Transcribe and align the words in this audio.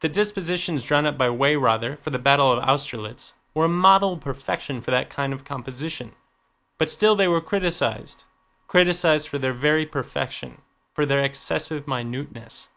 The 0.00 0.08
dispositions 0.08 0.82
drawn 0.82 1.04
up 1.04 1.18
by 1.18 1.28
Weyrother 1.28 1.98
for 2.00 2.08
the 2.08 2.18
battle 2.18 2.50
of 2.50 2.64
Austerlitz 2.66 3.34
were 3.52 3.66
a 3.66 3.68
model 3.68 4.14
of 4.14 4.22
perfection 4.22 4.80
for 4.80 4.90
that 4.92 5.10
kind 5.10 5.34
of 5.34 5.44
composition, 5.44 6.16
but 6.78 6.88
still 6.88 7.14
they 7.14 7.28
were 7.28 7.42
criticized—criticized 7.42 9.28
for 9.28 9.38
their 9.38 9.52
very 9.52 9.84
perfection, 9.84 10.62
for 10.94 11.04
their 11.04 11.22
excessive 11.22 11.86
minuteness. 11.86 12.70